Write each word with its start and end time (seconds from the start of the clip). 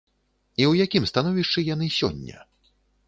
І 0.61 0.65
ў 0.67 0.87
якім 0.87 1.05
становішчы 1.11 1.67
яны 1.73 1.91
сёння? 1.99 2.37